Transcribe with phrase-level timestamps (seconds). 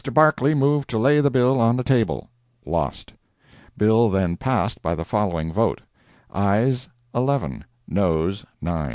[0.15, 2.27] Barclay moved to lay the bill on the table.
[2.65, 3.13] Lost.
[3.77, 5.81] The bill then passed by the following vote:
[6.33, 8.89] [ayes 11, noes 9].